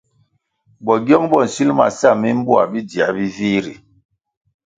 Bogyong 0.85 1.25
bo 1.31 1.39
nsil 1.45 1.69
ma 1.77 1.87
sa 1.99 2.09
mimboa 2.21 2.63
bidziē 2.71 3.07
bi 3.15 3.25
vih 3.35 3.59
ri. 3.63 3.75